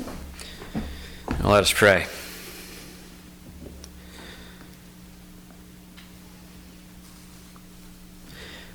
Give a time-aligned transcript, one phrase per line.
[0.00, 2.06] Now let us pray.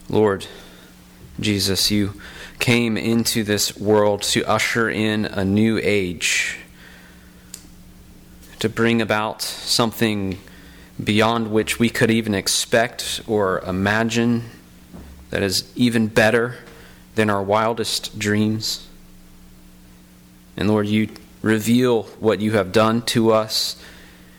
[0.09, 0.46] Lord
[1.39, 2.13] Jesus, you
[2.59, 6.59] came into this world to usher in a new age,
[8.60, 10.38] to bring about something
[11.04, 14.44] beyond which we could even expect or imagine
[15.32, 16.58] that is even better
[17.16, 18.88] than our wildest dreams.
[20.55, 21.09] And Lord, you
[21.41, 23.75] reveal what you have done to us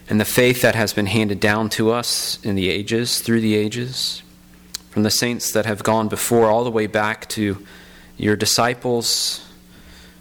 [0.09, 3.55] and the faith that has been handed down to us in the ages, through the
[3.55, 4.22] ages,
[4.91, 7.64] from the saints that have gone before, all the way back to
[8.16, 9.46] your disciples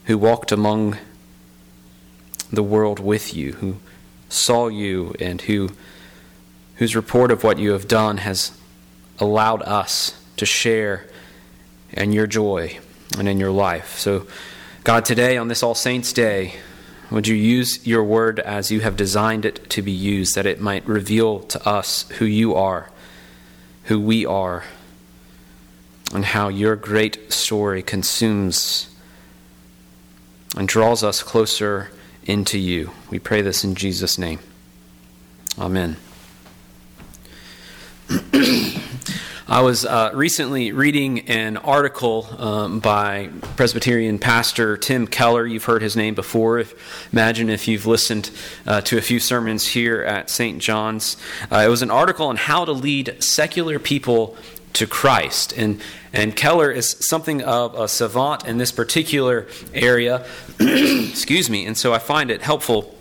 [0.06, 0.98] who walked among
[2.52, 3.78] the world with you, who
[4.30, 5.70] saw you, and who,
[6.76, 8.52] whose report of what you have done has
[9.20, 11.08] allowed us to share
[11.92, 12.80] in your joy
[13.18, 14.00] and in your life.
[14.00, 14.26] So,
[14.84, 16.56] God, today on this All Saints' Day,
[17.10, 20.60] would you use your word as you have designed it to be used, that it
[20.60, 22.90] might reveal to us who you are,
[23.86, 24.66] who we are,
[26.14, 28.94] and how your great story consumes
[30.58, 31.90] and draws us closer
[32.26, 32.92] into you.
[33.10, 34.40] We pray this in Jesus' name.
[35.58, 35.96] Amen.
[39.46, 45.46] I was uh, recently reading an article um, by Presbyterian pastor Tim Keller.
[45.46, 46.60] You've heard his name before.
[46.60, 48.32] If, imagine if you've listened
[48.66, 50.60] uh, to a few sermons here at St.
[50.60, 51.18] John's.
[51.52, 54.38] Uh, it was an article on how to lead secular people
[54.74, 55.54] to Christ.
[55.58, 55.82] And,
[56.14, 60.26] and Keller is something of a savant in this particular area.
[60.62, 61.66] Excuse me.
[61.66, 62.96] And so I find it helpful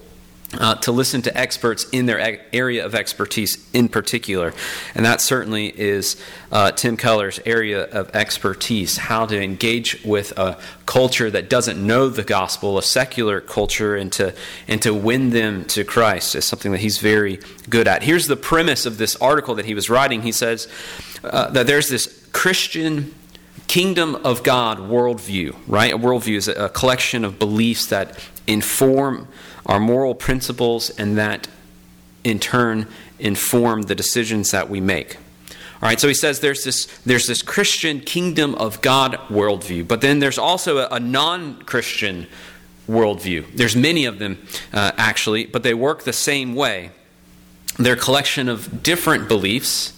[0.59, 4.53] uh, to listen to experts in their area of expertise in particular.
[4.95, 10.59] And that certainly is uh, Tim Keller's area of expertise how to engage with a
[10.87, 14.35] culture that doesn't know the gospel, a secular culture, and to,
[14.69, 17.39] and to win them to Christ is something that he's very
[17.71, 18.03] good at.
[18.03, 20.23] Here's the premise of this article that he was writing.
[20.23, 20.69] He says
[21.25, 23.15] uh, that there's this Christian
[23.69, 25.93] kingdom of God worldview, right?
[25.95, 29.29] A worldview is a collection of beliefs that inform
[29.67, 31.49] our moral principles and that
[32.25, 32.87] in turn
[33.19, 35.17] inform the decisions that we make.
[35.83, 40.01] All right, so he says there's this, there's this Christian kingdom of God worldview, but
[40.01, 42.29] then there's also a, a non Christian
[42.89, 43.57] worldview.
[43.57, 44.39] There's many of them,
[44.73, 46.93] uh, actually, but they work the same way.
[47.79, 49.93] They're a collection of different beliefs,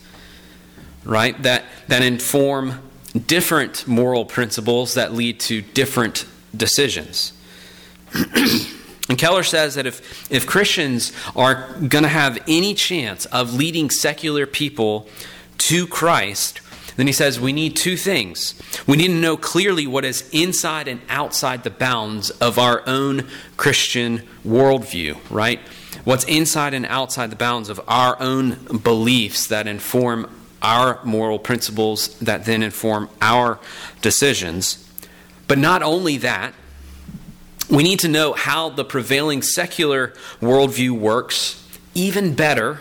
[1.04, 2.80] right, that, that inform
[3.26, 6.24] different moral principles that lead to different
[6.56, 7.33] decisions.
[9.08, 13.90] And Keller says that if, if Christians are going to have any chance of leading
[13.90, 15.08] secular people
[15.58, 16.60] to Christ,
[16.96, 18.60] then he says we need two things.
[18.86, 23.28] We need to know clearly what is inside and outside the bounds of our own
[23.56, 25.60] Christian worldview, right?
[26.04, 30.30] What's inside and outside the bounds of our own beliefs that inform
[30.62, 33.58] our moral principles that then inform our
[34.00, 34.80] decisions.
[35.46, 36.54] But not only that,
[37.70, 40.08] we need to know how the prevailing secular
[40.40, 41.60] worldview works
[41.94, 42.80] even better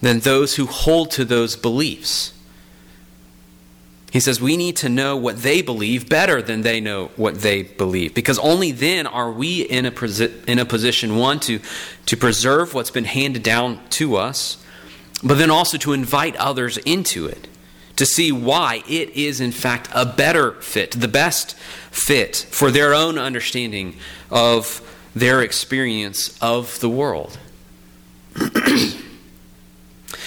[0.00, 2.32] than those who hold to those beliefs.
[4.12, 7.62] He says we need to know what they believe better than they know what they
[7.62, 8.14] believe.
[8.14, 11.60] Because only then are we in a, in a position, one, to,
[12.06, 14.62] to preserve what's been handed down to us,
[15.24, 17.48] but then also to invite others into it,
[18.02, 21.56] to see why it is, in fact, a better fit, the best
[21.92, 23.94] fit for their own understanding
[24.28, 24.82] of
[25.14, 27.38] their experience of the world.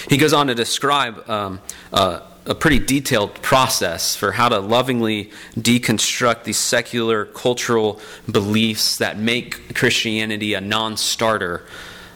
[0.10, 1.60] he goes on to describe um,
[1.92, 8.00] uh, a pretty detailed process for how to lovingly deconstruct these secular cultural
[8.32, 11.66] beliefs that make Christianity a non starter,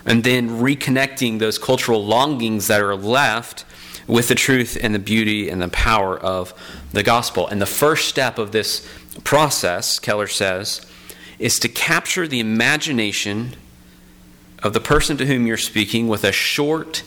[0.05, 3.65] and then reconnecting those cultural longings that are left
[4.09, 6.53] with the truth and the beauty and the power of
[6.91, 7.47] the gospel.
[7.47, 8.85] And the first step of this
[9.23, 10.85] process, Keller says,
[11.37, 13.55] is to capture the imagination
[14.63, 17.03] of the person to whom you're speaking with a short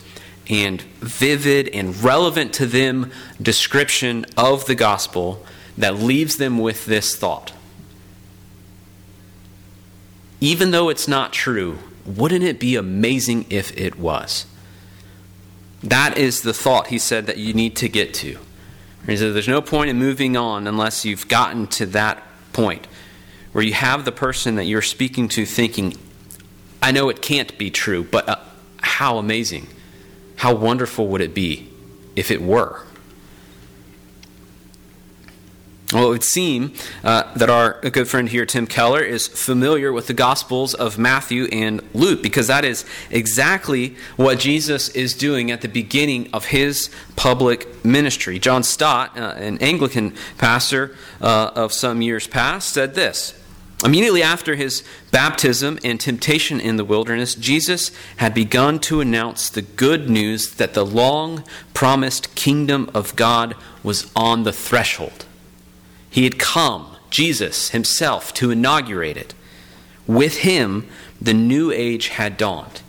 [0.49, 3.11] and vivid and relevant to them
[3.41, 5.45] description of the gospel
[5.77, 7.51] that leaves them with this thought.
[10.39, 14.45] Even though it's not true, wouldn't it be amazing if it was?
[15.83, 18.37] That is the thought he said that you need to get to.
[19.05, 22.87] He said, There's no point in moving on unless you've gotten to that point
[23.51, 25.95] where you have the person that you're speaking to thinking,
[26.81, 28.37] I know it can't be true, but uh,
[28.77, 29.67] how amazing,
[30.37, 31.69] how wonderful would it be
[32.15, 32.85] if it were?
[35.93, 36.73] Well, it would seem
[37.03, 41.45] uh, that our good friend here, Tim Keller, is familiar with the Gospels of Matthew
[41.51, 46.89] and Luke because that is exactly what Jesus is doing at the beginning of his
[47.15, 48.39] public ministry.
[48.39, 53.39] John Stott, uh, an Anglican pastor uh, of some years past, said this
[53.85, 59.61] Immediately after his baptism and temptation in the wilderness, Jesus had begun to announce the
[59.61, 61.43] good news that the long
[61.75, 65.25] promised kingdom of God was on the threshold.
[66.13, 69.33] He had come, Jesus himself, to inaugurate it.
[70.05, 70.87] With him,
[71.19, 72.83] the new age had dawned,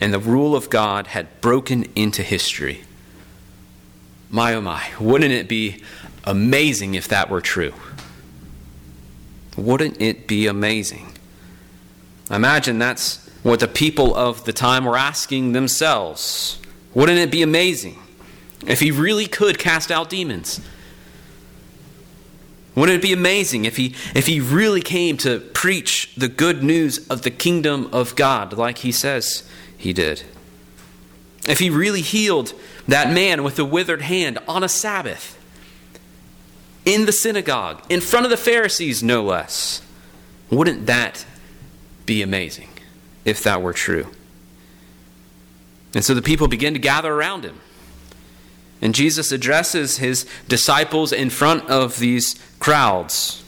[0.00, 2.84] and the rule of God had broken into history.
[4.30, 5.82] My oh my, wouldn't it be
[6.22, 7.74] amazing if that were true?
[9.56, 11.18] Wouldn't it be amazing?
[12.30, 16.60] Imagine that's what the people of the time were asking themselves.
[16.94, 17.98] Wouldn't it be amazing
[18.64, 20.60] if he really could cast out demons?
[22.74, 27.06] Wouldn't it be amazing if he, if he really came to preach the good news
[27.08, 29.48] of the kingdom of God like he says
[29.78, 30.24] he did?
[31.46, 32.52] If he really healed
[32.88, 35.38] that man with the withered hand on a Sabbath,
[36.84, 39.80] in the synagogue, in front of the Pharisees, no less,
[40.50, 41.24] wouldn't that
[42.06, 42.68] be amazing
[43.24, 44.08] if that were true?
[45.94, 47.60] And so the people begin to gather around him.
[48.84, 53.42] And Jesus addresses his disciples in front of these crowds.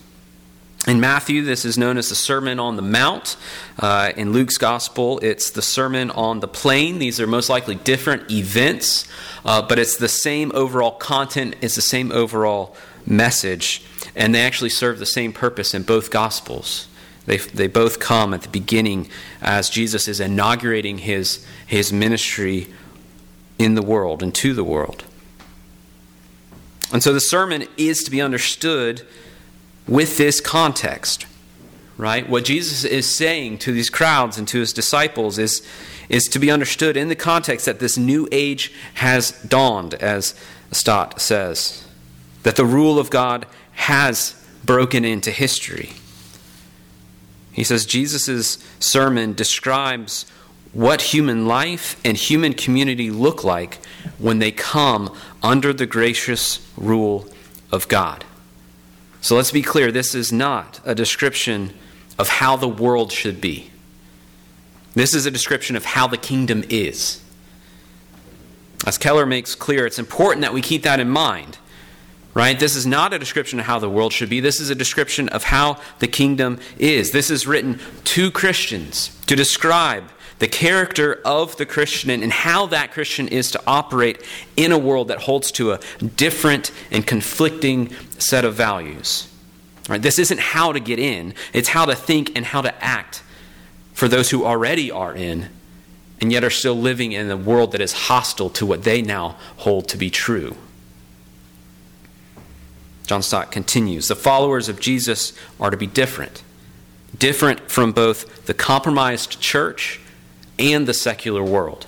[0.89, 3.37] In Matthew, this is known as the Sermon on the Mount.
[3.79, 7.01] Uh, in Luke's Gospel, it's the Sermon on the Plain.
[7.01, 9.07] These are most likely different events,
[9.45, 12.75] uh, but it's the same overall content, it's the same overall
[13.05, 13.85] message,
[14.15, 16.89] and they actually serve the same purpose in both Gospels.
[17.27, 19.11] They, they both come at the beginning
[19.43, 22.69] as Jesus is inaugurating his, his ministry
[23.59, 25.05] in the world and to the world.
[26.93, 29.07] And so the sermon is to be understood
[29.89, 31.27] with this context,
[31.97, 32.29] right?
[32.29, 35.67] What Jesus is saying to these crowds and to his disciples is,
[36.09, 40.35] is to be understood in the context that this new age has dawned, as
[40.73, 41.87] Stott says,
[42.43, 44.35] that the rule of God has
[44.65, 45.91] broken into history.
[47.53, 50.27] He says Jesus' sermon describes
[50.73, 53.77] what human life and human community look like
[54.19, 55.11] when they come
[55.47, 57.29] under the gracious rule
[57.71, 58.25] of God.
[59.21, 61.73] So let's be clear this is not a description
[62.19, 63.71] of how the world should be.
[64.95, 67.23] This is a description of how the kingdom is.
[68.85, 71.59] As Keller makes clear, it's important that we keep that in mind
[72.37, 72.61] right?
[72.61, 74.41] This is not a description of how the world should be.
[74.41, 77.11] This is a description of how the kingdom is.
[77.11, 80.05] This is written to Christians to describe
[80.39, 84.23] the character of the Christian and how that Christian is to operate
[84.57, 85.81] in a world that holds to a
[86.17, 89.33] different and conflicting set of values.
[89.89, 90.03] Right?
[90.03, 93.23] This isn't how to get in, it's how to think and how to act
[93.95, 95.49] for those who already are in
[96.21, 99.37] and yet are still living in a world that is hostile to what they now
[99.59, 100.57] hold to be true.
[103.07, 106.43] John Stott continues The followers of Jesus are to be different,
[107.17, 110.01] different from both the compromised church
[110.59, 111.87] and the secular world.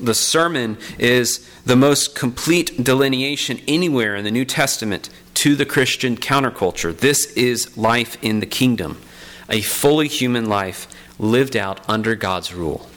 [0.00, 6.16] The sermon is the most complete delineation anywhere in the New Testament to the Christian
[6.16, 6.96] counterculture.
[6.96, 9.00] This is life in the kingdom,
[9.48, 10.88] a fully human life
[11.18, 12.88] lived out under God's rule.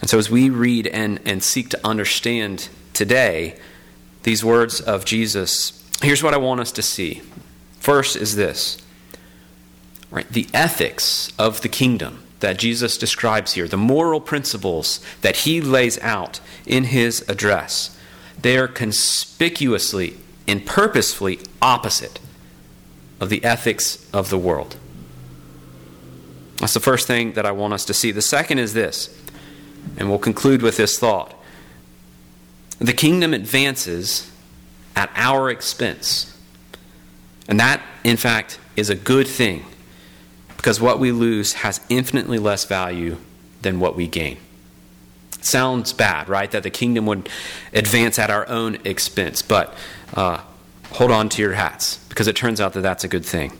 [0.00, 3.58] And so, as we read and, and seek to understand today
[4.22, 7.22] these words of Jesus, here's what I want us to see.
[7.78, 8.78] First is this
[10.10, 15.60] right, the ethics of the kingdom that Jesus describes here, the moral principles that he
[15.60, 17.96] lays out in his address,
[18.40, 20.16] they are conspicuously
[20.46, 22.18] and purposefully opposite
[23.20, 24.76] of the ethics of the world.
[26.56, 28.10] That's the first thing that I want us to see.
[28.10, 29.16] The second is this,
[29.96, 31.34] and we'll conclude with this thought.
[32.78, 34.30] The kingdom advances
[34.96, 36.36] at our expense.
[37.48, 39.64] And that, in fact, is a good thing
[40.60, 43.16] because what we lose has infinitely less value
[43.62, 44.36] than what we gain.
[45.40, 46.50] sounds bad, right?
[46.50, 47.30] That the kingdom would
[47.72, 49.40] advance at our own expense.
[49.40, 49.72] But
[50.12, 50.42] uh,
[50.92, 53.58] hold on to your hats because it turns out that that's a good thing.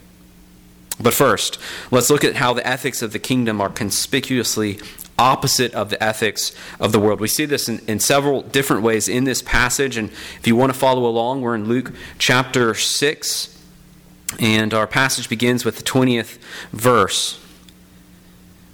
[1.01, 1.59] But first,
[1.91, 4.79] let's look at how the ethics of the kingdom are conspicuously
[5.19, 7.19] opposite of the ethics of the world.
[7.19, 9.97] We see this in, in, several different ways in this passage.
[9.97, 13.60] And if you want to follow along, we're in Luke chapter 6.
[14.39, 16.39] And our passage begins with the 20th
[16.73, 17.41] verse.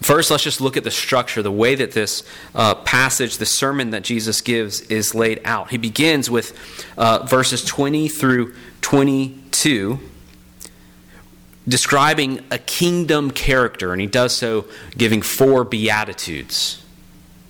[0.03, 2.23] First, let's just look at the structure, the way that this
[2.55, 5.71] uh, passage, the sermon that Jesus gives, is laid out.
[5.71, 6.57] He begins with
[6.99, 9.99] uh, verses 20 through 22,
[11.67, 16.83] describing a kingdom character, and he does so giving four beatitudes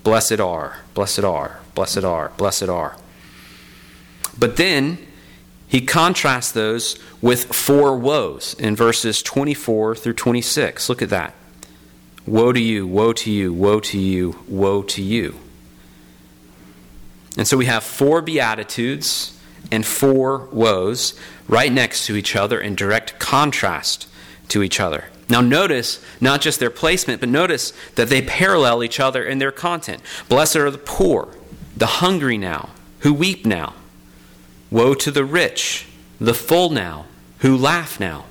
[0.07, 2.97] Blessed are, blessed are, blessed are, blessed are.
[4.39, 5.05] But then
[5.69, 10.89] he contrasts those with four woes in verses 24 through 26.
[10.89, 11.35] Look at that.
[12.25, 15.37] Woe to you, woe to you, woe to you, woe to you.
[17.37, 19.39] And so we have four Beatitudes
[19.71, 21.19] and four woes
[21.49, 24.09] right next to each other in direct contrast
[24.49, 25.07] to each other.
[25.29, 29.51] Now, notice not just their placement, but notice that they parallel each other in their
[29.51, 30.01] content.
[30.29, 31.29] Blessed are the poor,
[31.77, 32.71] the hungry now,
[33.01, 33.75] who weep now.
[34.77, 35.87] Woe to the rich,
[36.21, 37.07] the full now,
[37.39, 38.27] who laugh now.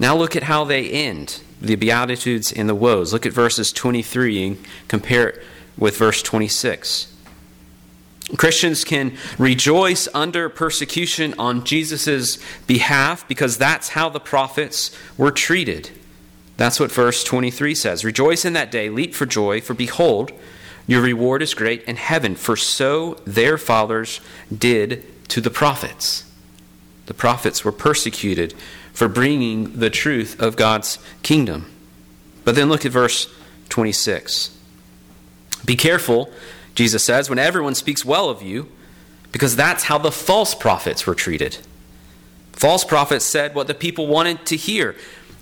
[0.00, 3.12] Now look at how they end the Beatitudes and the woes.
[3.12, 5.44] Look at verses 23 and compare it
[5.78, 7.14] with verse 26.
[8.36, 15.90] Christians can rejoice under persecution on Jesus' behalf because that's how the prophets were treated.
[16.56, 18.04] That's what verse 23 says.
[18.04, 20.32] Rejoice in that day, leap for joy, for behold,
[20.90, 24.20] your reward is great in heaven, for so their fathers
[24.52, 26.28] did to the prophets.
[27.06, 28.54] The prophets were persecuted
[28.92, 31.70] for bringing the truth of God's kingdom.
[32.44, 33.32] But then look at verse
[33.68, 34.58] 26.
[35.64, 36.28] Be careful,
[36.74, 38.66] Jesus says, when everyone speaks well of you,
[39.30, 41.58] because that's how the false prophets were treated.
[42.50, 44.96] False prophets said what the people wanted to hear.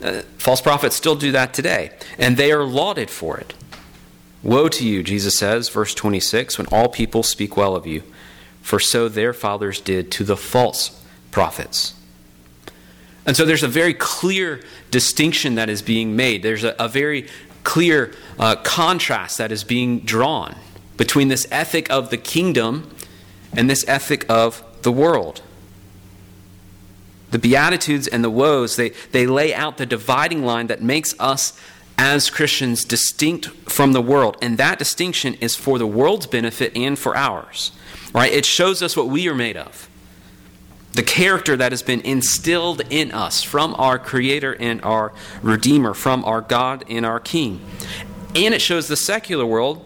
[0.05, 3.55] Uh, false prophets still do that today, and they are lauded for it.
[4.42, 8.02] Woe to you, Jesus says, verse 26, when all people speak well of you,
[8.62, 11.95] for so their fathers did to the false prophets.
[13.26, 16.42] And so there's a very clear distinction that is being made.
[16.42, 17.28] There's a, a very
[17.64, 20.57] clear uh, contrast that is being drawn
[20.97, 22.90] between this ethic of the kingdom
[23.57, 25.42] and this ethic of the world.
[27.30, 31.59] The Beatitudes and the woes, they, they lay out the dividing line that makes us
[31.99, 34.37] as Christians distinct from the world.
[34.40, 37.73] And that distinction is for the world's benefit and for ours.
[38.14, 38.33] Right?
[38.33, 39.88] It shows us what we are made of
[40.95, 45.12] the character that has been instilled in us from our Creator and our
[45.43, 47.61] Redeemer, from our God and our King.
[48.35, 49.85] And it shows the secular world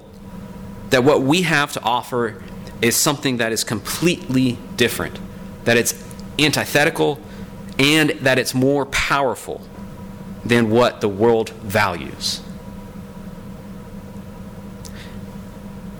[0.89, 2.43] that what we have to offer
[2.81, 5.19] is something that is completely different,
[5.65, 5.93] that it's
[6.39, 7.19] antithetical,
[7.79, 9.61] and that it's more powerful
[10.45, 12.41] than what the world values.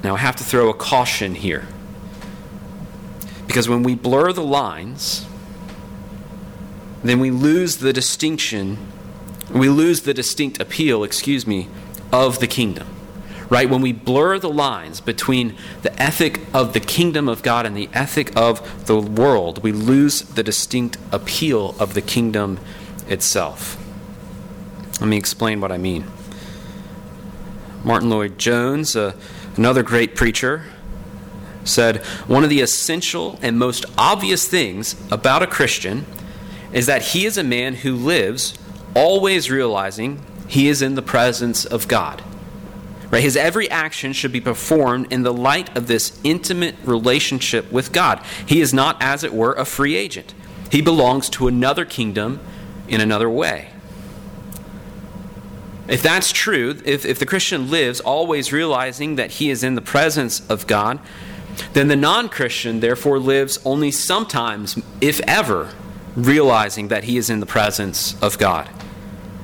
[0.03, 1.67] Now, I have to throw a caution here.
[3.47, 5.27] Because when we blur the lines,
[7.05, 8.79] then we lose the distinction,
[9.53, 11.69] we lose the distinct appeal, excuse me,
[12.13, 12.89] of the kingdom.
[13.49, 13.69] Right?
[13.69, 17.91] When we blur the lines between the ethic of the kingdom of God and the
[17.93, 22.59] ethic of the world, we lose the distinct appeal of the kingdom
[23.09, 23.82] itself.
[25.01, 26.05] Let me explain what I mean.
[27.85, 29.15] Martyn Lloyd-Jones, uh,
[29.57, 30.67] another great preacher,
[31.65, 36.07] said one of the essential and most obvious things about a Christian
[36.73, 38.59] is that he is a man who lives
[38.95, 42.23] always realizing he is in the presence of God.
[43.11, 43.23] Right?
[43.23, 48.25] His every action should be performed in the light of this intimate relationship with God.
[48.47, 50.33] He is not, as it were, a free agent.
[50.71, 52.41] He belongs to another kingdom
[52.89, 53.72] in another way.
[55.89, 59.81] If that's true, if, if the Christian lives always realizing that he is in the
[59.81, 61.01] presence of God,
[61.73, 65.71] then the non Christian, therefore, lives only sometimes, if ever,
[66.17, 68.69] realizing that he is in the presence of God.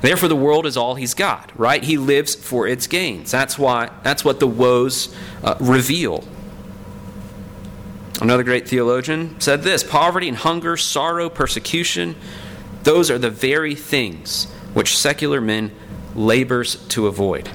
[0.01, 1.83] Therefore, the world is all he's got, right?
[1.83, 3.31] He lives for its gains.
[3.31, 3.91] That's why.
[4.03, 6.23] That's what the woes uh, reveal.
[8.21, 12.15] Another great theologian said this: poverty and hunger, sorrow, persecution,
[12.83, 15.71] those are the very things which secular men
[16.19, 17.49] labors to avoid.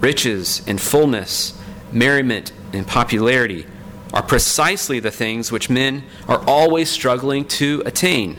[0.00, 1.60] Riches and fullness,
[1.92, 3.66] merriment and popularity
[4.12, 8.38] are precisely the things which men are always struggling to attain.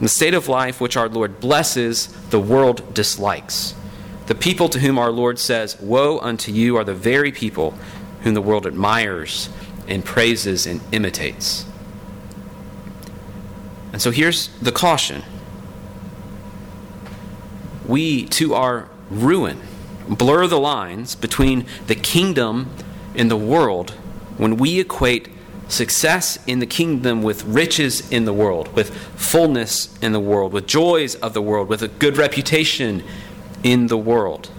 [0.00, 3.74] the state of life which our Lord blesses, the world dislikes.
[4.26, 7.74] The people to whom our Lord says, Woe unto you, are the very people
[8.22, 9.48] whom the world admires
[9.88, 11.64] and praises and imitates.
[13.92, 15.24] And so here's the caution
[17.88, 19.60] we, to our ruin,
[20.08, 22.70] blur the lines between the kingdom
[23.14, 23.90] and the world
[24.36, 25.28] when we equate
[25.68, 30.66] success in the kingdom with riches in the world, with fullness in the world, with
[30.66, 33.02] joys of the world, with a good reputation
[33.62, 34.50] in the world.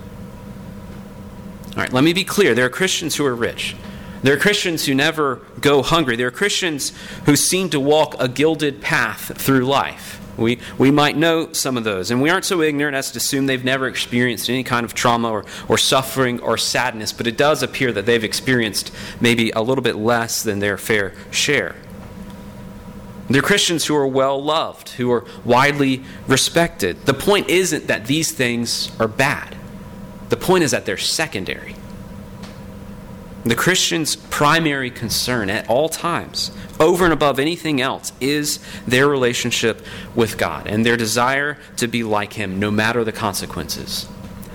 [1.69, 2.53] All right, let me be clear.
[2.53, 3.75] There are Christians who are rich.
[4.21, 6.15] There are Christians who never go hungry.
[6.15, 6.91] There are Christians
[7.25, 10.18] who seem to walk a gilded path through life.
[10.39, 12.11] We, we might know some of those.
[12.11, 15.29] And we aren't so ignorant as to assume they've never experienced any kind of trauma
[15.29, 19.83] or, or suffering or sadness, but it does appear that they've experienced maybe a little
[19.83, 21.75] bit less than their fair share.
[23.29, 27.05] They're Christians who are well loved, who are widely respected.
[27.05, 29.55] The point isn't that these things are bad,
[30.29, 31.75] the point is that they're secondary.
[33.45, 39.81] The Christian's primary concern at all times, over and above anything else, is their relationship
[40.13, 44.07] with God and their desire to be like Him no matter the consequences.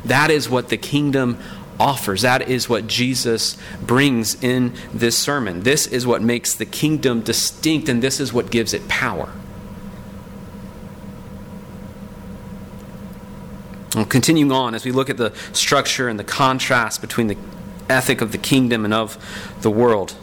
[0.05, 1.39] That is what the kingdom
[1.81, 2.23] offers.
[2.23, 5.63] That is what Jesus brings in this sermon.
[5.63, 9.33] This is what makes the kingdom distinct, and this is what gives it power.
[13.95, 17.37] Well, continuing on, as we look at the structure and the contrast between the
[17.89, 19.19] ethic of the kingdom and of
[19.63, 20.17] the world.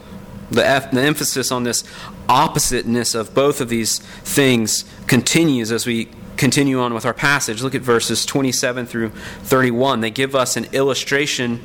[0.50, 1.84] The, the emphasis on this
[2.28, 7.62] oppositeness of both of these things continues as we continue on with our passage.
[7.62, 10.00] Look at verses 27 through 31.
[10.00, 11.60] They give us an illustration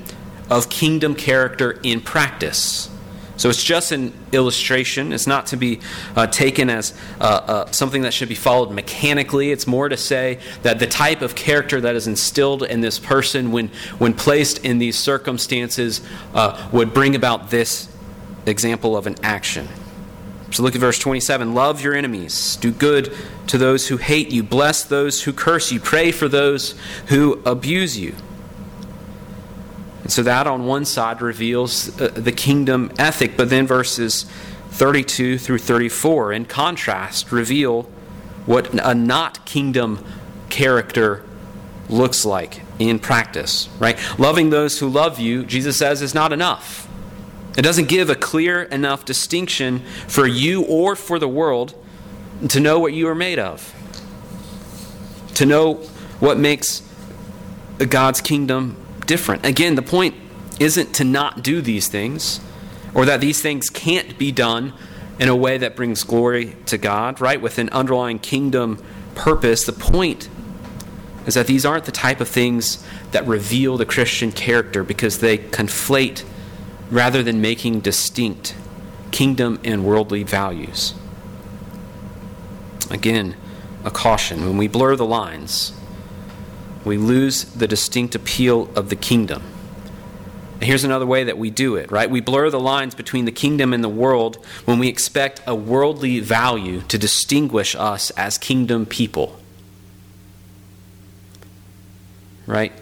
[0.50, 2.89] of kingdom character in practice.
[3.38, 5.13] So it's just an illustration.
[5.13, 5.79] It's not to be
[6.15, 9.51] uh, taken as uh, uh, something that should be followed mechanically.
[9.51, 13.51] It's more to say that the type of character that is instilled in this person
[13.51, 16.01] when, when placed in these circumstances
[16.34, 17.88] uh, would bring about this
[18.48, 19.67] example of an action.
[20.51, 21.53] So look at verse 27.
[21.53, 22.56] Love your enemies.
[22.56, 23.13] Do good
[23.48, 24.44] to those who hate you.
[24.44, 25.79] Bless those who curse you.
[25.79, 26.74] Pray for those
[27.08, 28.15] who abuse you.
[30.08, 34.24] So that on one side reveals uh, the kingdom ethic, but then verses
[34.70, 37.84] 32 through 34, in contrast, reveal
[38.46, 40.04] what a not kingdom
[40.50, 41.24] character
[41.90, 43.98] looks like in practice, right?
[44.18, 46.88] Loving those who love you, Jesus says, is not enough.
[47.58, 51.74] It doesn't give a clear enough distinction for you or for the world
[52.50, 53.74] to know what you are made of,
[55.36, 55.76] to know
[56.20, 56.84] what makes
[57.90, 59.46] God's kingdom different.
[59.46, 60.15] Again, the point
[60.60, 62.39] isn't to not do these things
[62.93, 64.74] or that these things can't be done
[65.20, 67.41] in a way that brings glory to God, right?
[67.41, 68.84] With an underlying kingdom
[69.15, 69.65] purpose.
[69.65, 70.30] The point
[71.26, 75.38] is that these aren't the type of things that reveal the Christian character because they
[75.38, 76.24] conflate
[76.89, 78.56] rather than making distinct
[79.12, 80.93] kingdom and worldly values.
[82.89, 83.36] Again,
[83.84, 84.46] a caution.
[84.46, 85.74] When we blur the lines,
[86.88, 89.43] we lose the distinct appeal of the kingdom.
[90.56, 92.10] And here's another way that we do it, right?
[92.10, 96.19] We blur the lines between the kingdom and the world when we expect a worldly
[96.19, 99.39] value to distinguish us as kingdom people.
[102.47, 102.73] Right?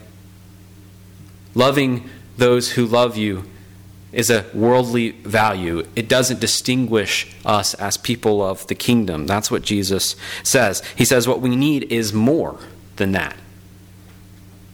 [1.54, 3.44] Loving those who love you
[4.14, 5.86] is a worldly value.
[5.98, 9.28] It doesn't distinguish us as people of the kingdom.
[9.28, 10.82] That's what Jesus says.
[10.96, 12.58] He says what we need is more
[12.96, 13.36] than that.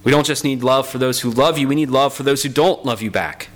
[0.03, 2.43] We don't just need love for those who love you, we need love for those
[2.43, 3.49] who don't love you back.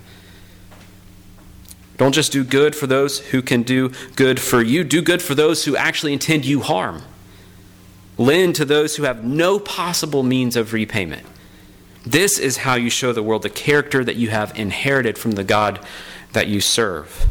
[1.97, 5.33] Don't just do good for those who can do good for you, do good for
[5.33, 7.01] those who actually intend you harm.
[8.17, 11.25] Lend to those who have no possible means of repayment.
[12.05, 15.43] This is how you show the world the character that you have inherited from the
[15.43, 15.79] God
[16.33, 17.27] that you serve.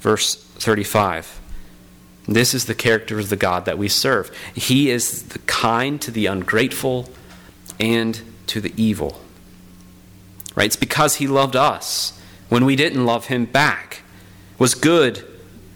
[0.00, 1.40] Verse 35.
[2.26, 4.36] This is the character of the God that we serve.
[4.54, 7.08] He is the kind to the ungrateful
[7.78, 9.20] and to the evil.
[10.54, 10.66] Right?
[10.66, 14.02] It's because he loved us when we didn't love him back.
[14.58, 15.26] Was good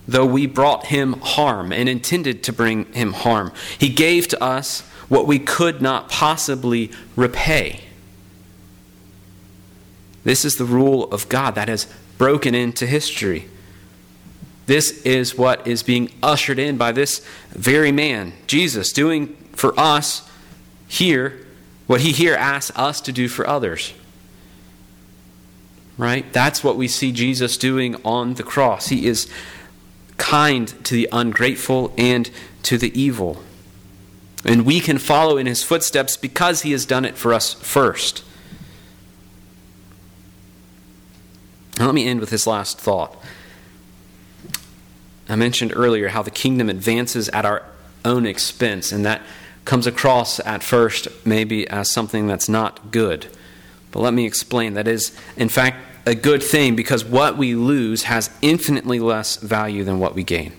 [0.07, 3.53] though we brought him harm and intended to bring him harm.
[3.79, 7.85] He gave to us what we could not possibly repay.
[10.25, 11.87] This is the rule of God that has
[12.19, 13.49] broken into history.
[14.67, 20.29] This is what is being ushered in by this very man, Jesus, doing for us
[20.89, 21.44] here
[21.87, 23.93] what he here asks us to do for others.
[25.97, 26.33] Right?
[26.33, 28.89] That's what we see Jesus doing on the cross.
[28.89, 29.29] He is
[30.17, 32.31] kind to the ungrateful and
[32.65, 33.43] to the evil.
[34.45, 38.25] And we can follow in his footsteps because he has done it for us first.
[41.79, 43.17] Now, let me end with this last thought.
[45.29, 47.63] I mentioned earlier how the kingdom advances at our
[48.05, 49.23] own expense, and that
[49.65, 53.27] comes across at first maybe as something that's not good.
[53.91, 54.75] But let me explain.
[54.75, 59.85] That is, in fact, a good thing because what we lose has infinitely less value
[59.85, 60.53] than what we gain.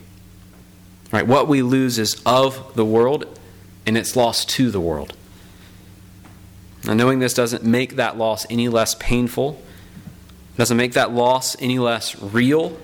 [1.11, 1.27] Right?
[1.27, 3.39] What we lose is of the world,
[3.85, 5.15] and it's lost to the world.
[6.85, 9.61] Now, knowing this doesn't make that loss any less painful,
[10.57, 12.77] doesn't make that loss any less real.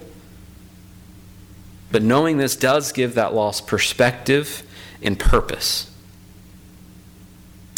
[1.91, 4.63] But knowing this does give that loss perspective
[5.01, 5.90] and purpose.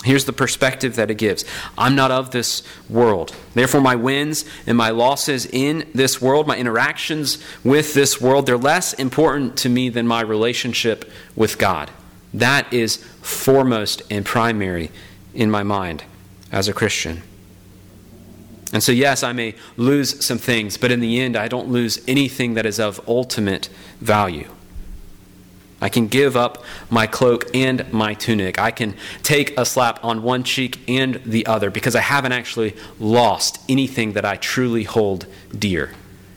[0.03, 1.45] Here's the perspective that it gives
[1.77, 3.35] I'm not of this world.
[3.53, 8.57] Therefore, my wins and my losses in this world, my interactions with this world, they're
[8.57, 11.89] less important to me than my relationship with God.
[12.33, 14.91] That is foremost and primary
[15.33, 16.03] in my mind
[16.51, 17.21] as a Christian.
[18.73, 22.03] And so, yes, I may lose some things, but in the end, I don't lose
[22.07, 23.69] anything that is of ultimate
[24.01, 24.49] value.
[25.83, 28.57] I can give up my cloak and my tunic.
[28.57, 32.73] I can take a slap on one cheek and the other because I haven't actually
[33.01, 35.91] lost anything that I truly hold dear.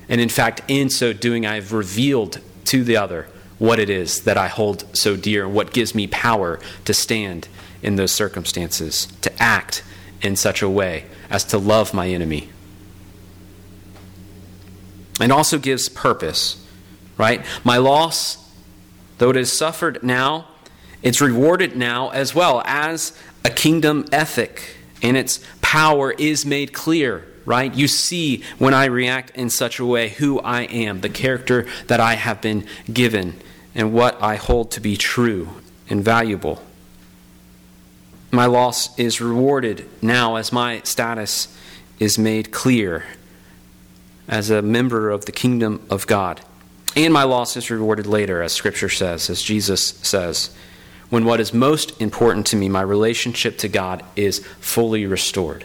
[0.09, 3.29] And in fact, in so doing, I've revealed to the other
[3.59, 7.47] what it is that I hold so dear and what gives me power to stand
[7.85, 9.85] in those circumstances, to act
[10.23, 12.49] in such a way as to love my enemy.
[15.21, 16.67] And also gives purpose,
[17.17, 17.47] right?
[17.63, 18.46] My loss,
[19.19, 20.49] though it is suffered now,
[21.03, 27.27] it's rewarded now as well as a kingdom ethic, and its power is made clear,
[27.45, 27.73] right?
[27.75, 32.01] You see when I react in such a way who I am, the character that
[32.01, 33.39] I have been given,
[33.75, 35.49] and what I hold to be true
[35.89, 36.63] and valuable.
[38.31, 41.55] My loss is rewarded now as my status
[41.99, 43.05] is made clear
[44.29, 46.41] as a member of the kingdom of God.
[46.95, 50.55] And my loss is rewarded later, as Scripture says, as Jesus says,
[51.11, 55.65] when what is most important to me, my relationship to God, is fully restored.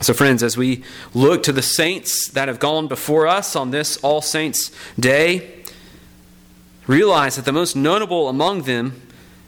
[0.00, 3.96] So, friends, as we look to the saints that have gone before us on this
[3.98, 5.62] All Saints' Day,
[6.86, 9.00] realize that the most notable among them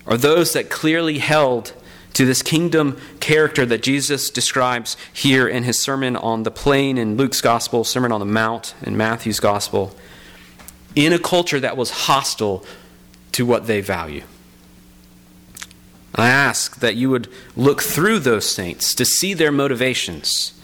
[0.06, 1.74] are those that clearly held
[2.16, 7.18] to this kingdom character that Jesus describes here in his Sermon on the Plain in
[7.18, 9.94] Luke's Gospel, Sermon on the Mount in Matthew's Gospel,
[10.94, 12.64] in a culture that was hostile
[13.32, 14.22] to what they value.
[16.14, 20.58] I ask that you would look through those saints to see their motivations.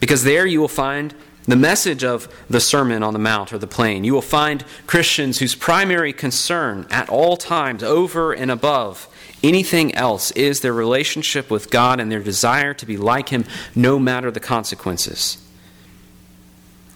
[0.00, 1.14] Because there you will find
[1.46, 4.04] the message of the Sermon on the Mount or the Plain.
[4.04, 9.08] You will find Christians whose primary concern at all times, over and above
[9.44, 13.98] anything else, is their relationship with God and their desire to be like Him no
[13.98, 15.38] matter the consequences.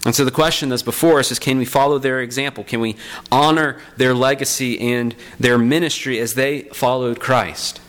[0.05, 2.63] And so the question that's before us is can we follow their example?
[2.63, 2.95] Can we
[3.31, 7.81] honor their legacy and their ministry as they followed Christ?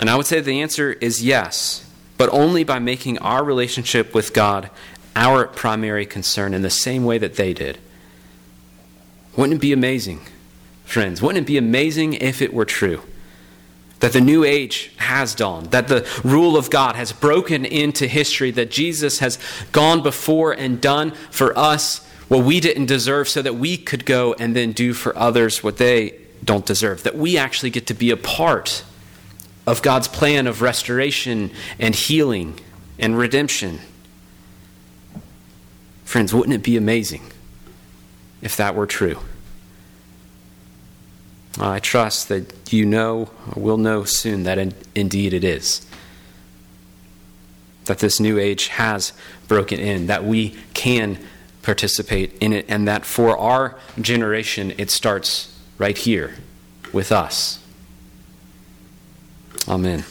[0.00, 1.84] And I would say the answer is yes
[2.16, 4.70] but only by making our relationship with God
[5.16, 7.78] our primary concern in the same way that they did.
[9.36, 10.20] Wouldn't it be amazing,
[10.84, 11.20] friends?
[11.20, 13.02] Wouldn't it be amazing if it were true?
[14.00, 18.50] That the new age has dawned, that the rule of God has broken into history,
[18.52, 19.38] that Jesus has
[19.72, 24.34] gone before and done for us what we didn't deserve so that we could go
[24.38, 28.10] and then do for others what they don't deserve, that we actually get to be
[28.10, 28.84] a part
[29.66, 32.60] of God's plan of restoration and healing
[32.98, 33.80] and redemption.
[36.04, 37.22] Friends, wouldn't it be amazing
[38.42, 39.18] if that were true?
[41.58, 45.86] Uh, I trust that you know, or will know soon, that in, indeed it is.
[47.84, 49.12] That this new age has
[49.46, 51.18] broken in, that we can
[51.62, 56.34] participate in it, and that for our generation, it starts right here
[56.92, 57.60] with us.
[59.68, 60.04] Amen.